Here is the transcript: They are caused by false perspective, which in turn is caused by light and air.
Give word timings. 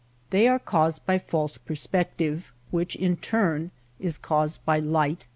They 0.31 0.47
are 0.47 0.57
caused 0.57 1.05
by 1.05 1.19
false 1.19 1.59
perspective, 1.59 2.51
which 2.71 2.95
in 2.95 3.17
turn 3.17 3.69
is 3.99 4.17
caused 4.17 4.65
by 4.65 4.79
light 4.79 5.09
and 5.09 5.21
air. 5.21 5.27